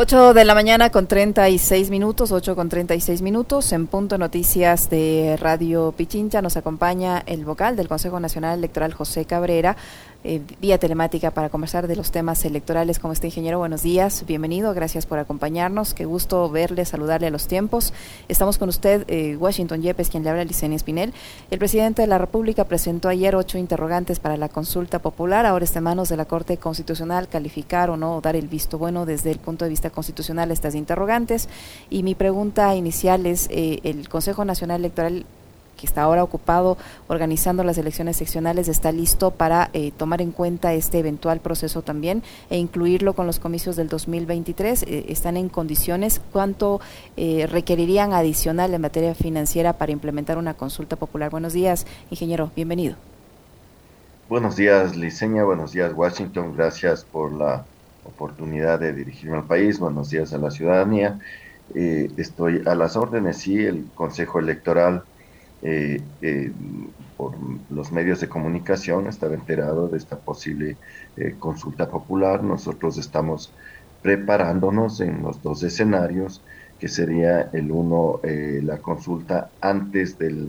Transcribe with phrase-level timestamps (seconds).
[0.00, 5.36] 8 de la mañana con 36 minutos, 8 con 36 minutos, en punto noticias de
[5.40, 6.40] Radio Pichincha.
[6.40, 9.76] Nos acompaña el vocal del Consejo Nacional Electoral José Cabrera
[10.24, 12.98] eh, vía telemática para conversar de los temas electorales.
[12.98, 15.94] Como está, ingeniero, buenos días, bienvenido, gracias por acompañarnos.
[15.94, 17.92] Qué gusto verle, saludarle a los tiempos.
[18.26, 21.14] Estamos con usted, eh, Washington Yepes, quien le habla, Licenia Espinel.
[21.50, 25.46] El presidente de la República presentó ayer ocho interrogantes para la consulta popular.
[25.46, 29.06] Ahora está en manos de la Corte Constitucional calificar o no, dar el visto bueno
[29.06, 31.48] desde el punto de vista constitucional a estas interrogantes.
[31.90, 35.26] Y mi pregunta inicial es, eh, ¿el Consejo Nacional Electoral
[35.78, 40.74] que está ahora ocupado organizando las elecciones seccionales, está listo para eh, tomar en cuenta
[40.74, 44.82] este eventual proceso también e incluirlo con los comicios del 2023.
[44.82, 46.20] Eh, ¿Están en condiciones?
[46.32, 46.80] ¿Cuánto
[47.16, 51.30] eh, requerirían adicional en materia financiera para implementar una consulta popular?
[51.30, 52.96] Buenos días, ingeniero, bienvenido.
[54.28, 57.64] Buenos días, Liceña, buenos días, Washington, gracias por la
[58.04, 61.18] oportunidad de dirigirme al país, buenos días a la ciudadanía.
[61.74, 65.04] estoy a las órdenes, sí, el Consejo Electoral
[65.62, 66.52] eh, eh,
[67.16, 67.34] por
[67.70, 70.76] los medios de comunicación estaba enterado de esta posible
[71.16, 72.44] eh, consulta popular.
[72.44, 73.52] Nosotros estamos
[74.02, 76.42] preparándonos en los dos escenarios,
[76.78, 80.46] que sería el uno, la consulta antes del,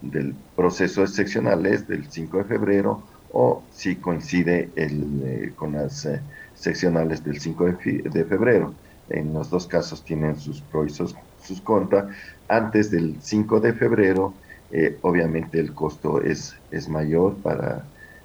[0.00, 6.08] del proceso excepcionales del 5 de febrero, o si coincide el, con las
[6.54, 8.74] seccionales del 5 de, febrero.
[9.08, 10.94] En los dos casos tienen sus pros y
[11.42, 12.06] sus contras
[12.48, 14.34] antes del 5 de febrero,
[14.72, 17.84] eh, obviamente el costo es, es mayor para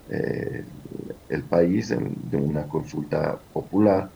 [0.10, 0.64] eh,
[1.30, 4.10] el país de una consulta popular,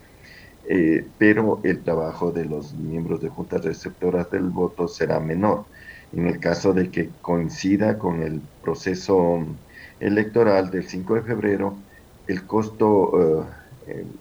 [0.67, 5.66] eh, pero el trabajo de los miembros de juntas receptoras del voto será menor.
[6.11, 9.45] En el caso de que coincida con el proceso
[10.00, 11.75] electoral del 5 de febrero,
[12.27, 13.47] el costo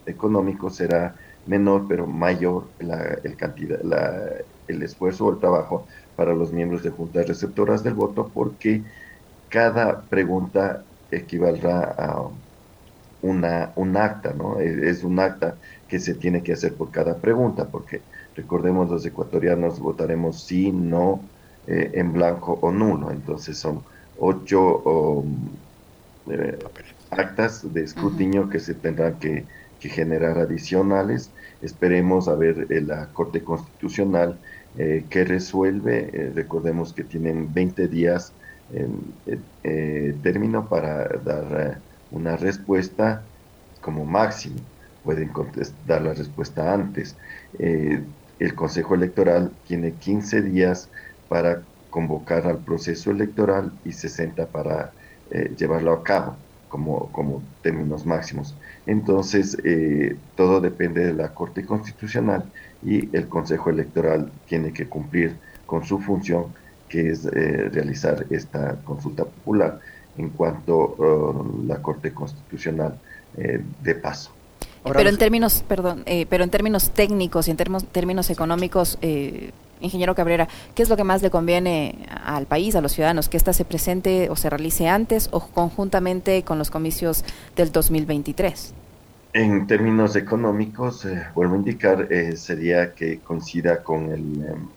[0.06, 1.14] económico será
[1.46, 4.32] menor, pero mayor la, el cantidad, la,
[4.68, 5.86] el esfuerzo o el trabajo
[6.16, 8.82] para los miembros de juntas receptoras del voto, porque
[9.48, 12.28] cada pregunta equivaldrá a
[13.22, 14.60] una, un acta, ¿no?
[14.60, 15.56] Es, un acta
[15.88, 18.00] que se tiene que hacer por cada pregunta, porque
[18.36, 21.20] recordemos los ecuatorianos votaremos sí, no,
[21.66, 23.82] eh, en blanco o nulo, entonces son
[24.18, 25.24] ocho
[26.30, 26.58] eh,
[27.10, 29.44] actas de escrutinio que se tendrán que,
[29.80, 31.30] que generar adicionales.
[31.62, 34.38] Esperemos a ver eh, la Corte Constitucional
[34.76, 36.10] eh, que resuelve.
[36.12, 38.32] Eh, recordemos que tienen 20 días
[40.22, 41.80] término para dar
[42.10, 43.22] una respuesta
[43.80, 44.56] como máximo.
[45.04, 45.30] Pueden
[45.86, 47.16] dar la respuesta antes.
[47.58, 50.90] el Consejo Electoral tiene 15 días
[51.28, 54.92] para convocar al proceso electoral y 60 para
[55.56, 56.36] llevarlo a cabo
[56.68, 58.54] como, como términos máximos.
[58.86, 62.44] Entonces, eh, todo depende de la Corte Constitucional
[62.84, 66.46] y el Consejo Electoral tiene que cumplir con su función,
[66.88, 69.80] que es eh, realizar esta consulta popular
[70.16, 72.98] en cuanto uh, la Corte Constitucional
[73.36, 74.32] eh, de paso.
[74.82, 78.98] pero en términos, perdón, pero en términos técnicos y en términos, términos económicos,
[79.80, 83.28] ingeniero Cabrera, ¿qué es lo que más le conviene al país, a los ciudadanos?
[83.28, 87.24] ¿Que ésta se presente o se realice antes o conjuntamente con los comicios
[87.54, 88.74] del 2023?
[89.32, 94.68] En términos económicos, eh, vuelvo a indicar, eh, sería que coincida con el em,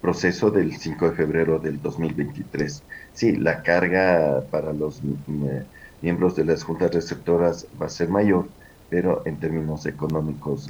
[0.00, 2.82] proceso del 5 de febrero del 2023.
[3.12, 5.64] Sí, la carga para los mm, eh,
[6.02, 8.48] miembros de las juntas receptoras va a ser mayor,
[8.90, 10.68] pero en términos económicos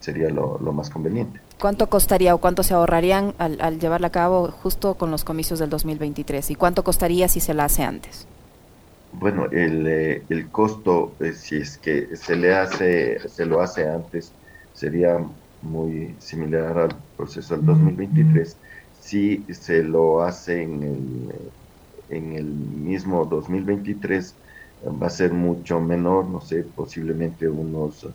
[0.00, 1.40] sería lo, más conveniente.
[1.60, 5.70] ¿Cuánto costaría o cuánto se ahorrarían al, llevarla a cabo justo con los comicios del
[5.70, 6.50] 2023?
[6.50, 8.26] ¿Y cuánto costaría si se la hace antes?
[9.14, 13.86] Bueno, el, eh, el costo, eh, si es que se le hace, se lo hace
[13.86, 14.38] antes,
[14.72, 15.18] sería
[15.60, 18.58] muy similar al proceso del 2023.
[18.90, 21.52] Si se lo hace en el,
[22.08, 24.40] en el mismo 2023,
[24.82, 28.06] va a ser mucho menor, no sé, posiblemente unos,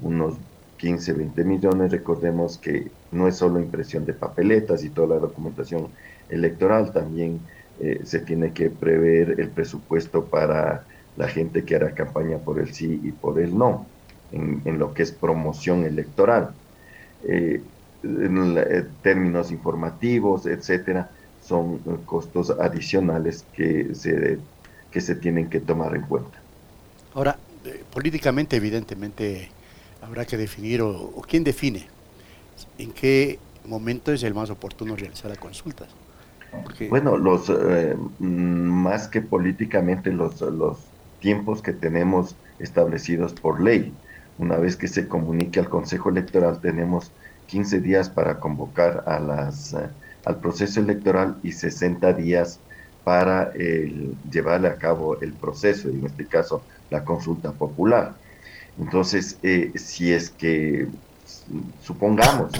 [0.00, 0.40] unos
[0.76, 1.92] 15, 20 millones.
[1.92, 5.94] Recordemos que no es solo impresión de papeletas y toda la documentación
[6.28, 7.46] electoral, también
[7.80, 10.84] eh, se tiene que prever el presupuesto para
[11.16, 13.86] la gente que hará campaña por el sí y por el no,
[14.32, 16.50] en, lo que es promoción electoral.
[17.24, 17.62] Eh,
[18.02, 21.10] en eh, términos informativos, etcétera,
[21.42, 24.38] son costos adicionales que se,
[24.90, 26.38] que se tienen que tomar en cuenta.
[27.14, 27.36] Ahora,
[27.92, 29.48] políticamente, evidentemente,
[30.02, 31.86] habrá que definir, o, quién define,
[32.78, 35.86] en qué momento es el más oportuno realizar la consulta.
[36.88, 40.78] Bueno, los eh, más que políticamente los, los
[41.20, 43.92] tiempos que tenemos establecidos por ley.
[44.38, 47.12] Una vez que se comunique al Consejo Electoral, tenemos
[47.46, 49.88] 15 días para convocar a las, eh,
[50.24, 52.58] al proceso electoral y 60 días
[53.04, 58.14] para el, llevarle a cabo el proceso, en este caso la consulta popular.
[58.78, 60.88] Entonces, eh, si es que
[61.82, 62.52] supongamos,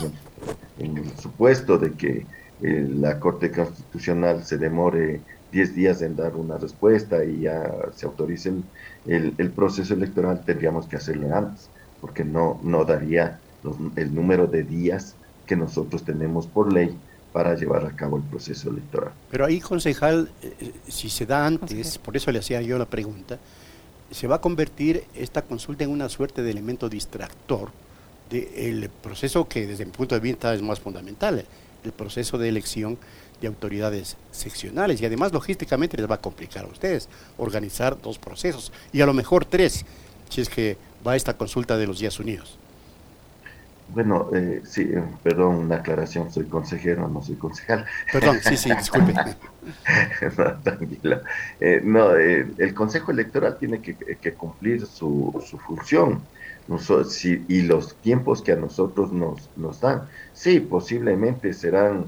[0.79, 2.27] en el supuesto de que
[2.63, 5.21] eh, la Corte Constitucional se demore
[5.53, 8.53] 10 días en dar una respuesta y ya se autorice
[9.07, 11.69] el, el, proceso electoral, tendríamos que hacerlo antes,
[12.01, 13.41] porque no, no daría
[13.97, 15.17] el número de días
[15.47, 16.97] que nosotros tenemos por ley
[17.33, 19.13] para llevar a cabo el proceso electoral.
[19.31, 23.39] Pero ahí, concejal, eh, si se da antes, por eso le hacía yo la pregunta,
[24.11, 27.71] se va a convertir esta consulta en una suerte de elemento distractor
[28.29, 31.45] del proceso que desde mi punto de vista es más fundamental,
[31.85, 32.99] el proceso de elección
[33.41, 38.73] de autoridades seccionales y además logísticamente les va a complicar a ustedes organizar dos procesos
[38.93, 39.85] y a lo mejor tres
[40.29, 42.59] si es que va esta consulta de los días unidos.
[43.93, 47.85] Bueno, eh, sí, eh, perdón, una aclaración, soy consejero, no soy concejal.
[48.13, 49.15] Perdón, sí, sí, disculpe.
[50.39, 51.23] no, tranquila.
[51.59, 56.23] Eh, no, el Consejo Electoral tiene que, cumplir su, su función
[57.49, 60.09] y los tiempos que a nosotros nos, nos dan.
[60.33, 62.07] Sí, posiblemente serán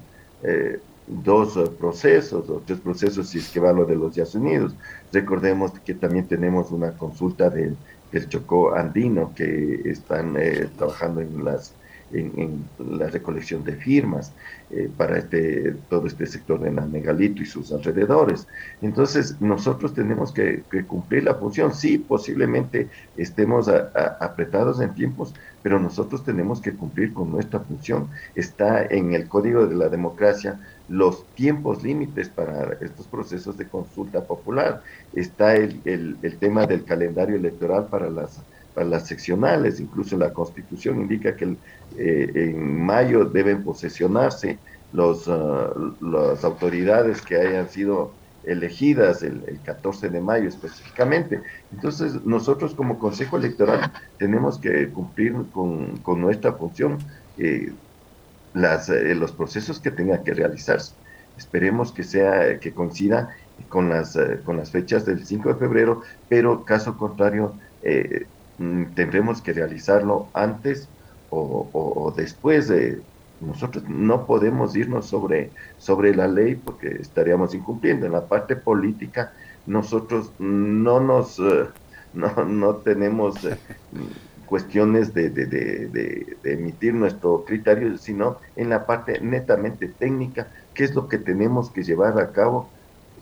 [1.07, 4.75] dos procesos o tres procesos si es que va lo de los Días Unidos.
[5.13, 7.77] Recordemos que también tenemos una consulta del
[8.13, 11.75] el Chocó andino que están eh, trabajando en las
[12.13, 14.33] en, la recolección de firmas
[14.71, 18.47] eh, para este todo este sector de la megalito y sus alrededores.
[18.81, 21.75] Entonces, nosotros tenemos que, cumplir la función.
[21.75, 28.09] Sí, posiblemente estemos apretados en tiempos, pero nosotros tenemos que cumplir con nuestra función.
[28.35, 34.25] Está en el Código de la Democracia los tiempos límites para estos procesos de consulta
[34.25, 34.83] popular.
[35.15, 38.43] Está el, el, tema del calendario electoral para las,
[38.75, 41.57] para las seccionales, incluso la Constitución indica que
[41.99, 44.59] eh, en mayo deben posesionarse
[44.93, 48.13] los, ah, las autoridades que hayan sido
[48.45, 51.41] elegidas el, 14 de mayo específicamente.
[51.73, 56.99] Entonces, nosotros como Consejo Electoral tenemos que cumplir con, con nuestra función.
[57.39, 57.73] Eh,
[58.55, 60.95] las, eh, los procesos que tenga que realizarse.
[61.37, 63.35] Esperemos que sea que coincida
[63.69, 68.27] con las, eh, con las fechas del 5 de febrero, pero caso contrario, eh,
[68.95, 70.89] tendremos que realizarlo antes
[71.31, 73.01] o, después de...
[73.41, 78.07] Nosotros no podemos irnos sobre, sobre la ley porque estaríamos incumpliendo.
[78.07, 79.33] En la parte política,
[79.67, 81.39] nosotros no nos...
[82.15, 83.37] no, no tenemos
[84.53, 90.95] cuestiones de, de, de, emitir nuestro criterio, sino en la parte netamente técnica, qué es
[90.95, 92.69] lo que tenemos que llevar a cabo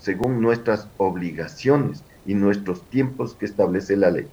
[0.00, 4.26] según nuestras obligaciones y nuestros tiempos que establece la ley.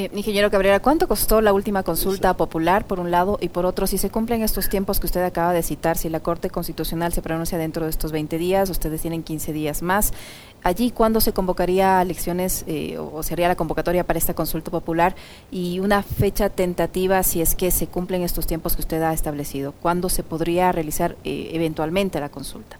[0.00, 3.86] Eh, ingeniero Cabrera, ¿cuánto costó la última consulta popular, por un lado, y por otro,
[3.86, 7.20] si se cumplen estos tiempos que usted acaba de citar, si la Corte Constitucional se
[7.20, 10.14] pronuncia dentro de estos 20 días, ustedes tienen 15 días más,
[10.62, 15.14] allí cuándo se convocaría elecciones eh, o sería la convocatoria para esta consulta popular
[15.50, 19.74] y una fecha tentativa si es que se cumplen estos tiempos que usted ha establecido,
[19.82, 22.78] ¿cuándo se podría realizar eh, eventualmente la consulta?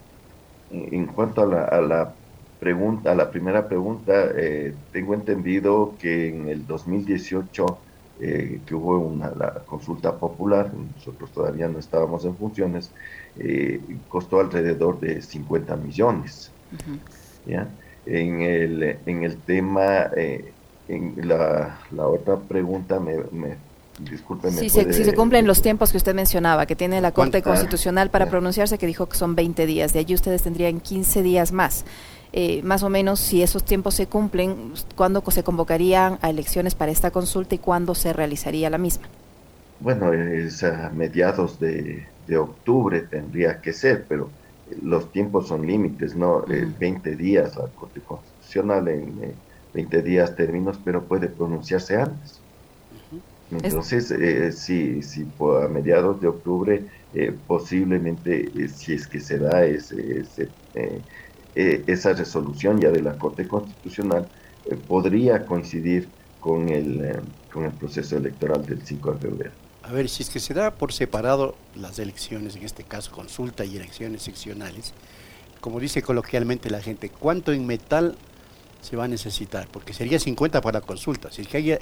[0.70, 2.14] En cuanto a la
[2.60, 7.78] pregunta, la primera pregunta, eh, tengo entendido que en el 2018
[8.20, 12.90] eh, que hubo una la consulta popular, nosotros todavía no estábamos en funciones,
[13.38, 16.52] eh, costó alrededor de 50 millones.
[17.46, 17.66] ¿ya?
[18.04, 23.56] En, el, en el tema, en la, la, otra pregunta me, me
[23.98, 27.42] Disculpe, si, se, si se cumplen los tiempos que usted mencionaba, que tiene la Corte
[27.42, 31.52] Constitucional para pronunciarse, que dijo que son 20 días, de allí ustedes tendrían 15 días
[31.52, 31.84] más.
[32.32, 36.92] Eh, más o menos si esos tiempos se cumplen, cuándo se convocarían a elecciones para
[36.92, 39.08] esta consulta y cuándo se realizaría la misma.
[39.80, 42.06] Bueno, es a mediados de,
[42.38, 44.30] octubre tendría que ser, pero
[44.82, 46.44] los tiempos son límites, ¿no?
[46.78, 49.34] 20 días, la Corte Constitucional en
[49.74, 52.40] 20 eh, días términos, pero puede pronunciarse antes.
[53.50, 56.84] Entonces, eh, sí, sí, a mediados de octubre,
[57.14, 60.48] eh, posiblemente, si es que se da ese, ese
[61.54, 64.28] eh, esa resolución ya de la Corte Constitucional
[64.66, 67.20] eh, podría coincidir con el, eh,
[67.52, 69.50] con el proceso electoral del 5 de febrero.
[69.82, 73.64] A ver, si es que se da por separado las elecciones, en este caso consulta
[73.64, 74.92] y elecciones seccionales,
[75.60, 78.16] como dice coloquialmente la gente, ¿cuánto en metal
[78.80, 79.68] se va a necesitar?
[79.72, 81.30] Porque sería 50 para consulta.
[81.30, 81.78] Si es que hay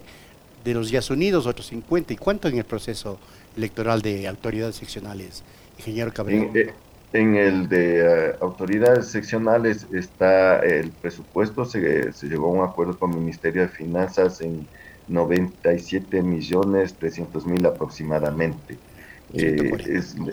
[0.64, 3.18] de los días unidos otros 50, ¿y cuánto en el proceso
[3.56, 5.42] electoral de autoridades seccionales,
[5.78, 6.44] ingeniero Cabrera?
[6.44, 12.98] En el de eh, autoridades seccionales está el presupuesto, se, se, llegó a un acuerdo
[12.98, 14.66] con el Ministerio de Finanzas en
[15.08, 18.76] 97 millones 300 mil aproximadamente.
[19.32, 19.72] Eh,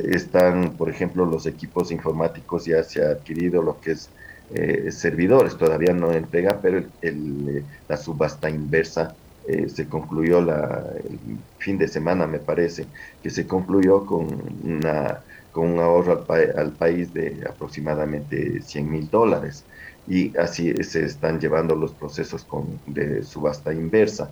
[0.10, 4.10] están, por ejemplo, los equipos informáticos, ya se ha adquirido lo que es
[4.54, 9.16] eh, servidores, todavía no entrega, pero el, la subasta inversa
[9.68, 11.20] se concluyó la, el
[11.60, 12.88] fin de semana, me parece,
[13.22, 14.26] que se concluyó con,
[14.64, 15.20] una,
[15.56, 16.26] con un ahorro
[16.58, 19.64] al, país de aproximadamente 100 mil dólares.
[20.06, 24.30] Y así se están llevando los procesos con, de subasta inversa.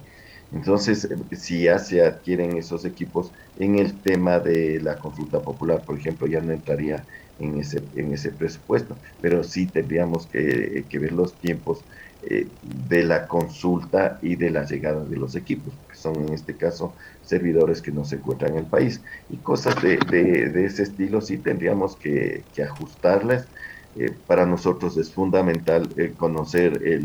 [0.52, 5.98] Entonces, si ya se adquieren esos equipos, en el tema de la consulta popular, por
[5.98, 7.06] ejemplo, ya no entraría
[7.40, 11.86] en ese, en ese presupuesto, pero sí tendríamos que, ver los tiempos
[12.24, 12.48] eh,
[12.90, 16.94] de la consulta y de la llegada de los equipos, que son en este caso
[17.24, 19.02] servidores que no se encuentran en el país.
[19.30, 23.48] Y cosas de, ese estilo sí tendríamos que, ajustarlas
[23.96, 27.02] eh, para nosotros es fundamental eh, conocer eh,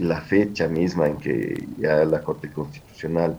[0.00, 3.36] la fecha misma en que ya la Corte Constitucional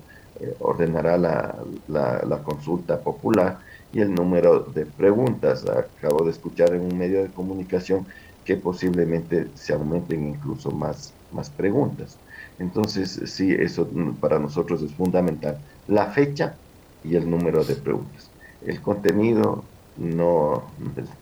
[0.59, 3.59] ordenará la, consulta popular
[3.91, 5.65] y el número de preguntas.
[5.67, 8.05] Acabo de escuchar en un medio de comunicación
[8.45, 11.13] que posiblemente se aumenten incluso más
[11.57, 12.17] preguntas.
[12.59, 13.89] Entonces, sí, eso
[14.19, 15.57] para nosotros es fundamental.
[15.87, 16.55] La fecha
[17.03, 18.29] y el número de preguntas.
[18.65, 19.63] El contenido
[19.97, 20.63] no,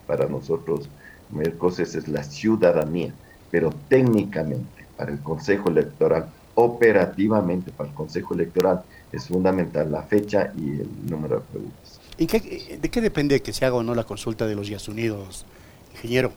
[0.08, 0.90] para nosotros,
[1.32, 3.14] Mercoses es la ciudadanía,
[3.52, 10.52] pero técnicamente para el Consejo Electoral, operativamente para el Consejo Electoral, es fundamental la fecha
[10.58, 12.00] y el número de preguntas.
[12.18, 12.26] ¿Y
[12.78, 15.46] de qué depende que se haga o no la consulta de los Días Unidos,
[15.94, 16.32] ingeniero?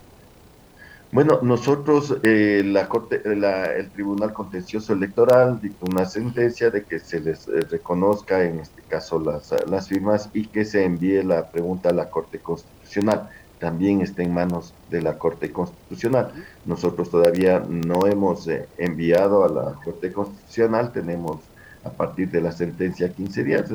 [1.12, 7.18] Bueno, nosotros, eh, la corte, el Tribunal Contencioso Electoral dictó una sentencia de que se
[7.18, 11.88] les eh, reconozca, en este caso, las, las firmas y que se envíe la pregunta
[11.88, 13.28] a la Corte Constitucional.
[13.58, 16.30] También está en manos de la Corte Constitucional.
[16.64, 21.40] Nosotros todavía no hemos eh, enviado a la Corte Constitucional, tenemos
[21.82, 23.70] a partir de la sentencia 15 días.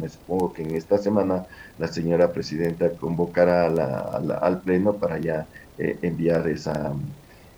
[0.00, 1.44] me supongo que en esta semana
[1.78, 5.46] la señora presidenta convocará al Pleno para ya
[5.82, 6.92] eh, enviar esa,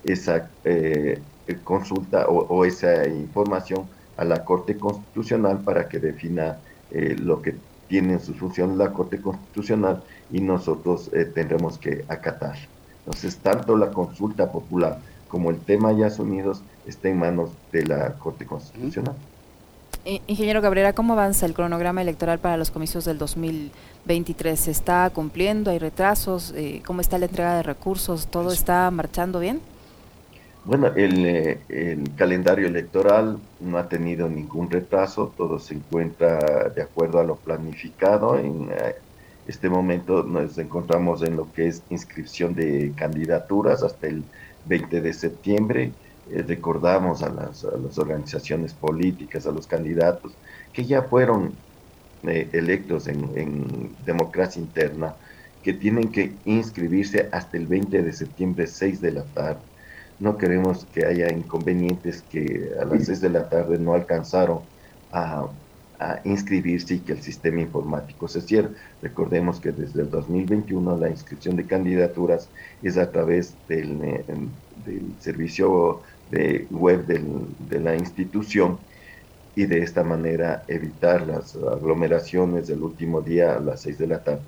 [0.05, 1.19] esa eh,
[1.65, 6.57] consulta o, esa información a la Corte Constitucional para que defina
[6.91, 7.53] eh, lo que
[7.89, 12.55] tiene en su función la Corte Constitucional y nosotros tendremos que acatar.
[12.99, 18.13] Entonces, tanto la consulta popular como el tema ya Unidos está en manos de la
[18.13, 19.15] Corte Constitucional.
[20.05, 24.59] Ingeniero Cabrera, ¿cómo avanza el cronograma electoral para los comicios del 2023?
[24.59, 25.71] ¿Se está cumpliendo?
[25.71, 26.53] ¿Hay retrasos?
[26.57, 28.27] Eh, ¿Cómo está la entrega de recursos?
[28.27, 29.61] ¿Todo está marchando bien?
[30.65, 37.19] Bueno, el, el, calendario electoral no ha tenido ningún retraso, todo se encuentra de acuerdo
[37.19, 38.37] a lo planificado.
[38.37, 38.95] En eh,
[39.47, 44.23] este momento nos encontramos en lo que es inscripción de candidaturas hasta el
[44.65, 45.91] 20 de septiembre
[46.31, 47.63] eh, recordamos a las,
[47.97, 50.31] organizaciones políticas, a los candidatos
[50.71, 51.53] que ya fueron
[52.23, 55.15] eh, electos en, democracia interna,
[55.61, 59.61] que tienen que inscribirse hasta el 20 de septiembre, 6 de la tarde.
[60.19, 64.59] No queremos que haya inconvenientes que a las 6 de la tarde no alcanzaron
[65.11, 65.47] a,
[65.99, 68.69] a inscribirse y que el sistema informático se cierre.
[69.01, 72.49] Recordemos que desde el 2021 la inscripción de candidaturas
[72.81, 74.23] es a través del, eh,
[74.85, 76.01] del servicio
[76.31, 78.79] de web de la institución
[79.55, 84.23] y de esta manera evitar las aglomeraciones del último día a las 6 de la
[84.23, 84.41] tarde.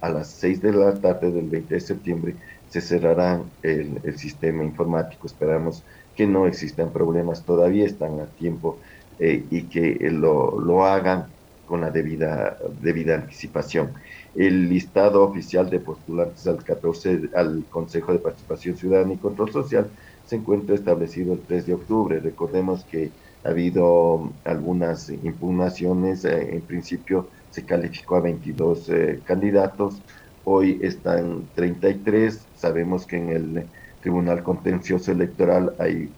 [0.00, 2.34] A las 6 de la tarde del 20 de septiembre
[2.68, 5.26] se cerrará el, sistema informático.
[5.26, 5.82] Esperamos
[6.14, 8.78] que no existan problemas, todavía están a tiempo
[9.18, 11.26] eh, y que lo, lo, hagan
[11.70, 13.92] con la debida, debida anticipación.
[14.34, 19.86] El listado oficial de postulantes al 14 al Consejo de Participación Ciudadana y Control Social
[20.26, 22.18] se encuentra establecido el 3 de octubre.
[22.18, 23.12] Recordemos que
[23.44, 30.02] ha habido algunas impugnaciones, eh, en principio se calificó a 22 eh, candidatos,
[30.44, 33.66] hoy están 33, sabemos que en el
[34.00, 36.10] Tribunal Contencioso Electoral hay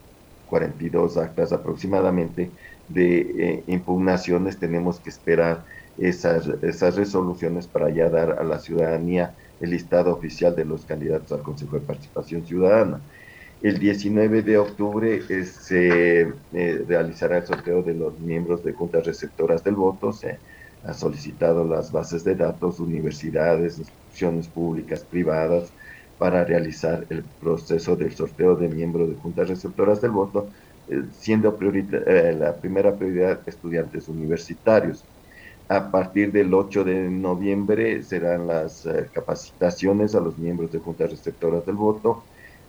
[0.49, 2.49] 42 actas aproximadamente
[2.93, 5.65] de eh, impugnaciones, tenemos que esperar
[5.97, 11.31] esas, esas resoluciones para ya dar a la ciudadanía el listado oficial de los candidatos
[11.31, 13.01] al Consejo de Participación Ciudadana.
[13.61, 19.63] El 19 de octubre se eh, realizará el sorteo de los miembros de juntas receptoras
[19.63, 20.11] del voto.
[20.11, 20.37] Se
[20.83, 25.71] han solicitado las bases de datos, universidades, instituciones públicas, privadas,
[26.17, 30.49] para realizar el proceso del sorteo de miembros de juntas receptoras del voto,
[30.87, 35.03] eh, siendo la primera prioridad estudiantes universitarios.
[35.69, 41.65] A partir del 8 de noviembre serán las capacitaciones a los miembros de juntas receptoras
[41.65, 42.23] del voto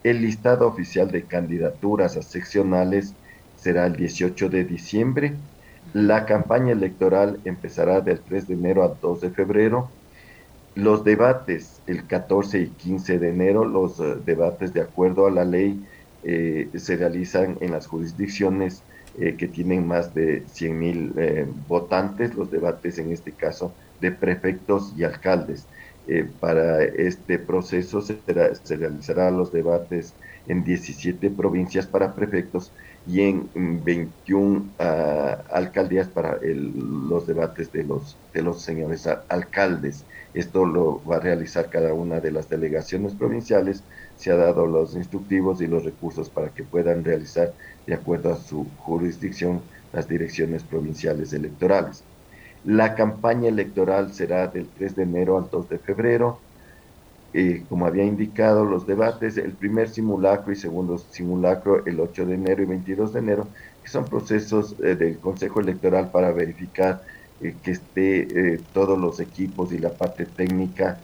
[0.04, 3.16] el listado oficial de candidaturas a seccionales
[3.56, 5.34] será el 18 de diciembre.
[5.94, 9.90] La campaña electoral empezará del 3 de enero al 2 de febrero.
[10.74, 15.46] Los debates el 14 y 15 de enero, los eh, debates de acuerdo a la
[15.46, 15.82] ley
[16.24, 18.82] eh, se realizan en las jurisdicciones
[19.18, 21.12] eh, que tienen más de 100 mil
[21.68, 25.66] votantes, los debates en este caso de prefectos y alcaldes.
[26.40, 28.18] para este proceso se,
[28.62, 30.14] se realizarán los debates
[30.46, 32.72] en 17 provincias para prefectos
[33.06, 33.50] y en
[33.84, 40.04] 21 ah, alcaldías para los debates de los, de los señores alcaldes.
[40.32, 43.84] Esto lo va a realizar cada una de las delegaciones provinciales.
[44.16, 47.52] Se ha dado los instructivos y los recursos para que puedan realizar
[47.86, 49.60] de acuerdo a su jurisdicción
[49.92, 52.04] las direcciones provinciales electorales.
[52.64, 56.38] La campaña electoral será del 3 de enero al 2 de febrero
[57.36, 62.34] eh, como había indicado, los debates, el primer simulacro y segundo simulacro el 8 de
[62.34, 63.48] enero y 22 de enero,
[63.82, 67.02] que son procesos eh, del Consejo Electoral para verificar
[67.40, 71.00] eh, que esté todos los equipos y la parte técnica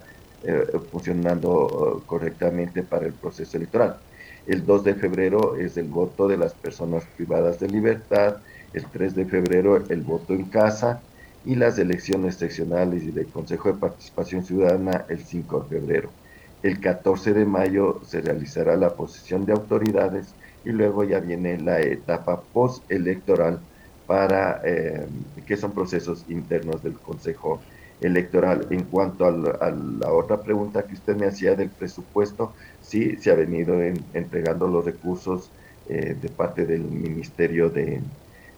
[0.91, 3.99] funcionando correctamente para el proceso electoral.
[4.47, 8.37] El 2 de febrero es el voto de las personas privadas de libertad,
[8.73, 11.01] el 3 de febrero el voto en casa
[11.45, 16.11] y las elecciones seccionales y del Consejo de Participación Ciudadana el 5 de febrero.
[16.63, 21.81] El 14 de mayo se realizará la posesión de autoridades y luego ya viene la
[21.81, 23.61] etapa postelectoral
[24.07, 25.07] para eh,
[25.47, 27.61] que son procesos internos del Consejo
[28.01, 28.67] Electoral.
[28.71, 33.35] En cuanto a la, otra pregunta que usted me hacía del presupuesto, sí se ha
[33.35, 33.81] venido
[34.15, 35.51] entregando los recursos
[35.89, 38.01] eh, de parte del Ministerio de,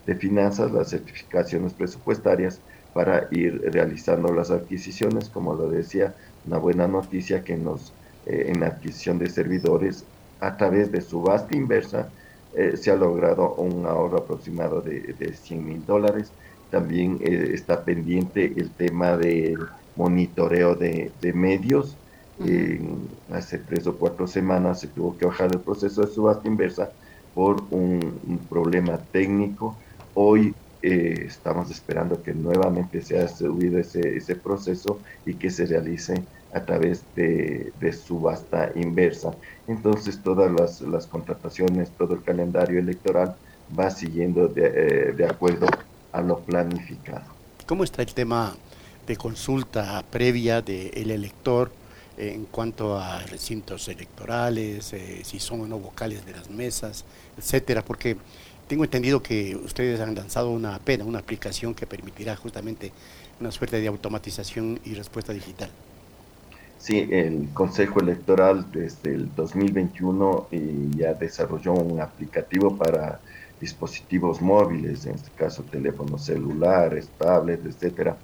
[0.07, 2.61] de Finanzas, las certificaciones presupuestarias
[2.93, 7.95] para ir realizando las adquisiciones, como lo decía, una buena noticia que nos,
[8.27, 10.07] eh, en adquisición de servidores,
[10.41, 12.13] a través de subasta inversa,
[12.53, 16.33] eh, se ha logrado un ahorro aproximado de, de 100 mil dólares.
[16.73, 19.59] También eh, está pendiente el tema del
[19.95, 21.97] monitoreo de, de medios.
[23.31, 26.91] hace tres o cuatro semanas se tuvo que bajar el proceso de subasta inversa
[27.35, 29.77] por un, problema técnico.
[30.15, 36.61] Hoy estamos esperando que nuevamente sea subido ese, ese proceso y que se realice a
[36.61, 39.33] través de, subasta inversa.
[39.67, 43.35] Entonces todas las, contrataciones, todo el calendario electoral
[43.79, 45.67] va siguiendo de, eh, acuerdo
[46.13, 47.25] a lo planificado.
[47.67, 48.55] ¿Cómo está el tema
[49.07, 51.73] de consulta previa del elector
[52.17, 57.05] en cuanto a recintos electorales, eh, si son o no vocales de las mesas,
[57.37, 57.83] etcétera?
[57.85, 58.17] Porque
[58.69, 62.93] tengo entendido que ustedes han lanzado una pena, una aplicación que permitirá justamente
[63.41, 65.71] una suerte de automatización y respuesta digital.
[66.79, 73.21] Sí, el Consejo Electoral desde el 2021 eh, ya desarrolló un aplicativo para
[73.63, 78.17] dispositivos móviles, en este caso teléfonos celulares, tablets, etcétera,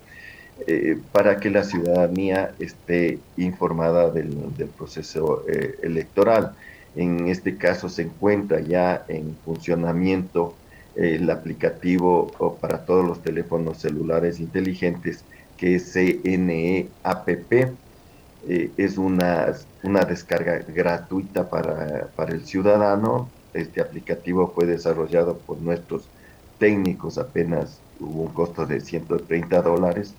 [0.66, 4.34] eh, para que la ciudadanía esté informada del,
[4.76, 6.52] proceso eh, electoral.
[6.96, 10.54] En este caso se encuentra ya en funcionamiento
[10.96, 15.24] el aplicativo para todos los teléfonos celulares inteligentes
[15.56, 17.28] que es CNE App
[18.48, 23.28] eh, es una, una descarga gratuita para, para el ciudadano.
[23.58, 26.08] Este aplicativo fue desarrollado por nuestros
[26.58, 30.14] técnicos, apenas hubo un costo de 130 dólares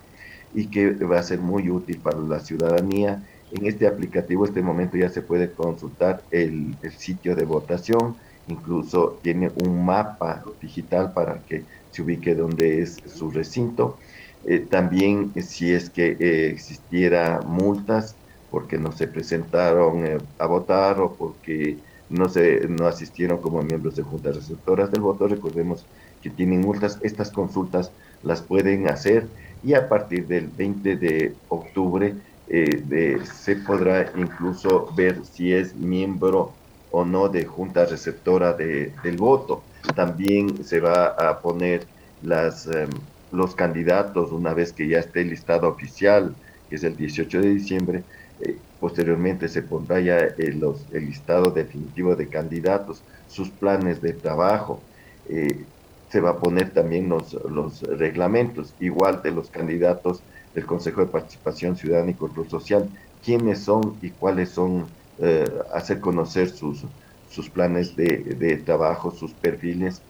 [0.53, 3.23] y que va a ser muy útil para la ciudadanía.
[3.51, 8.15] En este aplicativo, este momento ya se puede consultar el, sitio de votación,
[8.47, 13.97] incluso tiene un mapa digital para que se ubique donde es su recinto
[14.45, 18.15] eh, también eh, si es que eh, existiera multas
[18.49, 20.03] porque no se presentaron
[20.39, 21.77] a votar o porque
[22.09, 25.85] no se no asistieron como miembros de juntas receptoras del voto, recordemos
[26.21, 27.91] que tienen multas, estas consultas
[28.23, 29.27] las pueden hacer
[29.63, 32.15] y a partir del 20 de octubre
[32.49, 36.53] se podrá incluso ver si es miembro
[36.91, 39.61] o no de junta receptora de, del voto.
[39.95, 41.85] También se va a poner
[42.23, 42.89] las em,
[43.31, 46.35] los candidatos, una vez que ya esté listado oficial,
[46.69, 48.03] que es el 18 de diciembre,
[48.41, 54.13] eh, posteriormente se pondrá ya el, los, el, listado definitivo de candidatos, sus planes de
[54.13, 54.81] trabajo,
[55.27, 55.63] eh,
[56.09, 60.21] se va a poner también los, los reglamentos, igual de los candidatos
[60.55, 62.89] del Consejo de Participación Ciudadana y Control Social,
[63.23, 64.87] quiénes son y cuáles son,
[65.19, 66.83] eh, hacer conocer sus,
[67.29, 70.01] sus planes de, de trabajo, sus perfiles,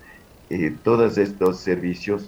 [0.83, 2.27] todos estos servicios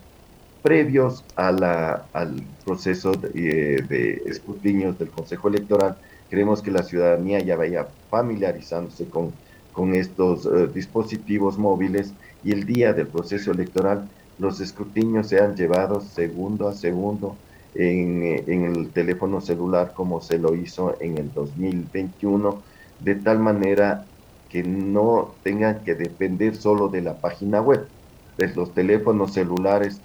[0.62, 5.98] previos a la, al proceso de, de escrutinios del Consejo Electoral,
[6.32, 9.32] creemos que la ciudadanía ya vaya familiarizándose con
[9.74, 12.14] con estos dispositivos móviles
[12.44, 17.36] y el día del proceso electoral los escrutinios sean llevados segundo a segundo
[17.76, 22.62] en, en, el teléfono celular como se lo hizo en el 2021,
[23.00, 24.06] de tal manera
[24.50, 27.88] que no tengan que depender solo de la página web.
[28.38, 30.02] De los teléfonos celulares,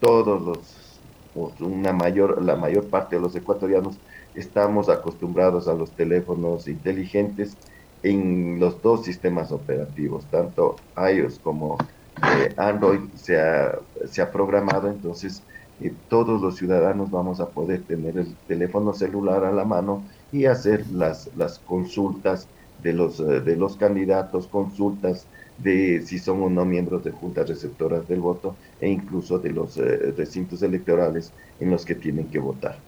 [0.00, 3.98] todos los, una mayor, la mayor parte de los ecuatorianos
[4.34, 7.56] estamos acostumbrados a los teléfonos inteligentes
[8.02, 11.78] en los dos sistemas operativos, tanto iOS como
[12.22, 15.42] eh, Android se ha, se ha programado, entonces
[15.80, 20.44] eh, todos los ciudadanos vamos a poder tener el teléfono celular a la mano y
[20.46, 22.48] hacer las, las consultas
[22.82, 25.26] de los, eh, de los candidatos, consultas
[25.58, 29.76] de si son o no miembros de juntas receptoras del voto e incluso de los
[29.76, 32.78] eh, recintos electorales en los que tienen que votar.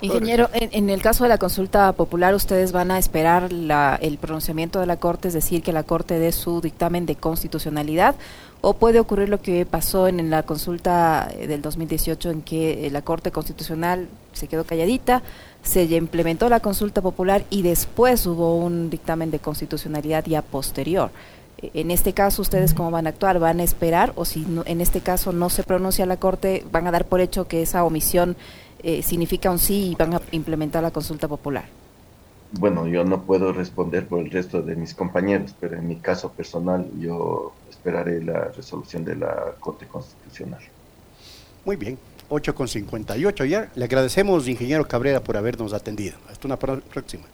[0.00, 4.80] Ingeniero, en, el caso de la consulta popular, ¿ustedes van a esperar la, el pronunciamiento
[4.80, 8.16] de la Corte, es decir, que la Corte dé su dictamen de constitucionalidad?
[8.60, 13.02] ¿O puede ocurrir lo que pasó en, la consulta eh, del 2018 en que la
[13.02, 15.22] Corte Constitucional se quedó calladita,
[15.62, 21.10] se implementó la consulta popular y después hubo un dictamen de constitucionalidad ya posterior?
[21.58, 23.38] E, en este caso, ¿ustedes cómo van a actuar?
[23.38, 26.90] ¿Van a esperar o si en este caso no se pronuncia la Corte, van a
[26.90, 28.34] dar por hecho que esa omisión
[28.84, 31.64] eh, significa un sí y van a implementar la consulta popular?
[32.52, 36.30] Bueno, yo no puedo responder por el resto de mis compañeros, pero en mi caso
[36.30, 40.60] personal yo esperaré la resolución de la Corte Constitucional.
[41.64, 43.70] Muy bien, 8.58 ya.
[43.74, 46.16] Le agradecemos, ingeniero Cabrera, por habernos atendido.
[46.30, 47.24] Hasta una próxima.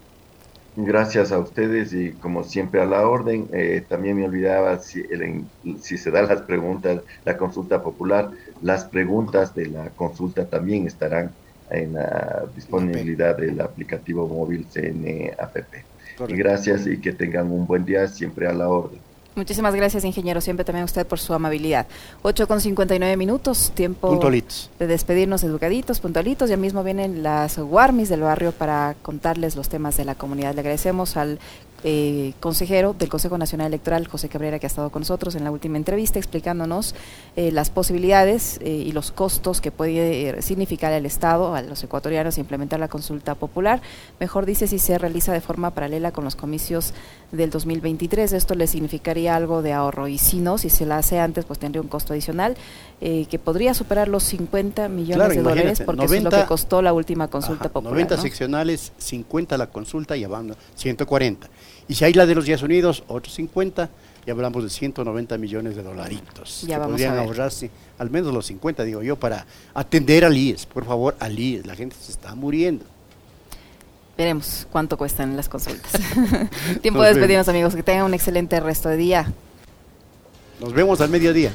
[0.77, 3.49] Gracias a ustedes y como siempre a la orden.
[3.53, 5.03] Eh, también me olvidaba si,
[5.83, 8.31] si se dan las preguntas, la consulta popular,
[8.63, 11.33] las preguntas de la consulta también estarán
[11.71, 15.91] en la disponibilidad del aplicativo móvil CNAPP.
[16.29, 19.01] Y gracias y que tengan un buen día siempre a la orden.
[19.37, 20.41] Muchísimas gracias, ingeniero.
[20.41, 21.87] Siempre también a usted por su amabilidad.
[22.23, 24.19] 8 con 59 minutos, tiempo
[24.79, 26.51] de despedirnos educaditos, puntualitos.
[26.51, 30.55] Ya mismo vienen las Warmis del barrio para contarles los temas de la comunidad.
[30.55, 31.39] Le agradecemos al
[31.83, 35.51] eh, consejero del Consejo Nacional Electoral, José Cabrera, que ha estado con nosotros en la
[35.51, 36.95] última entrevista explicándonos
[37.37, 42.37] eh, las posibilidades eh, y los costos que puede significar el Estado a los ecuatorianos
[42.37, 43.81] implementar la consulta popular.
[44.19, 46.93] Mejor dice si se realiza de forma paralela con los comicios
[47.33, 48.33] del 2023.
[48.35, 51.59] Esto le significaría algo de ahorro y si no, si se la hace antes, pues
[51.59, 52.57] tendría un costo adicional
[53.01, 57.29] que podría superar los 50 millones de dólares porque es lo que costó la última
[57.29, 57.95] consulta popular.
[57.95, 61.49] 90 seccionales, 50 la consulta y van 140.
[61.89, 63.89] Y si hay la de los Estados Unidos, otros 50,
[64.27, 66.63] ya hablamos de 190 millones de dolaritos.
[66.63, 70.67] Ya que podrían ahorrarse al menos los 50, digo yo, para atender al IES.
[70.67, 71.67] Por favor, al IES.
[71.67, 72.85] La gente se está muriendo.
[74.17, 75.93] Veremos cuánto cuestan las consultas.
[76.83, 77.75] Tiempo de despedirnos, amigos.
[77.75, 79.33] Que tengan un excelente resto de día.
[80.61, 81.53] Nos vemos al mediodía.